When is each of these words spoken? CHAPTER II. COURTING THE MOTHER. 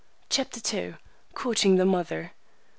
CHAPTER 0.31 0.59
II. 0.75 0.95
COURTING 1.35 1.75
THE 1.75 1.85
MOTHER. 1.85 2.31